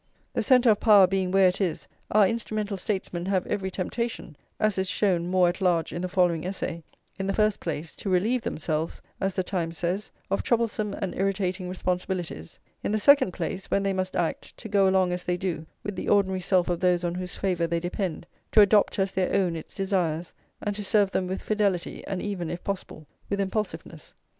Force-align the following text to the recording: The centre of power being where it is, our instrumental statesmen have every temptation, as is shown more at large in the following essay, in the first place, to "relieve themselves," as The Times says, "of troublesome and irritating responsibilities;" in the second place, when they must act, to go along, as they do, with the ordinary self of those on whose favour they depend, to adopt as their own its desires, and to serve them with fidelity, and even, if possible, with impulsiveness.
The 0.33 0.41
centre 0.41 0.71
of 0.71 0.79
power 0.79 1.05
being 1.05 1.29
where 1.29 1.47
it 1.47 1.61
is, 1.61 1.87
our 2.09 2.27
instrumental 2.27 2.75
statesmen 2.75 3.27
have 3.27 3.45
every 3.45 3.69
temptation, 3.69 4.35
as 4.59 4.79
is 4.79 4.87
shown 4.89 5.27
more 5.27 5.47
at 5.47 5.61
large 5.61 5.93
in 5.93 6.01
the 6.01 6.09
following 6.09 6.43
essay, 6.43 6.81
in 7.19 7.27
the 7.27 7.35
first 7.35 7.59
place, 7.59 7.93
to 7.97 8.09
"relieve 8.09 8.41
themselves," 8.41 8.99
as 9.19 9.35
The 9.35 9.43
Times 9.43 9.77
says, 9.77 10.09
"of 10.31 10.41
troublesome 10.41 10.95
and 10.95 11.13
irritating 11.13 11.69
responsibilities;" 11.69 12.57
in 12.83 12.91
the 12.91 12.97
second 12.97 13.33
place, 13.33 13.69
when 13.69 13.83
they 13.83 13.93
must 13.93 14.15
act, 14.15 14.57
to 14.57 14.67
go 14.67 14.87
along, 14.87 15.11
as 15.11 15.23
they 15.23 15.37
do, 15.37 15.67
with 15.83 15.95
the 15.95 16.09
ordinary 16.09 16.41
self 16.41 16.67
of 16.67 16.79
those 16.79 17.03
on 17.03 17.13
whose 17.13 17.35
favour 17.35 17.67
they 17.67 17.79
depend, 17.79 18.25
to 18.53 18.61
adopt 18.61 18.97
as 18.97 19.11
their 19.11 19.31
own 19.31 19.55
its 19.55 19.75
desires, 19.75 20.33
and 20.63 20.75
to 20.77 20.83
serve 20.83 21.11
them 21.11 21.27
with 21.27 21.43
fidelity, 21.43 22.03
and 22.07 22.23
even, 22.23 22.49
if 22.49 22.63
possible, 22.63 23.05
with 23.29 23.39
impulsiveness. 23.39 24.13